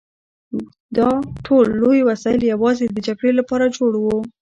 [0.97, 1.09] دا
[1.45, 4.19] ټول لوی وسایل یوازې د جګړې لپاره جوړ وو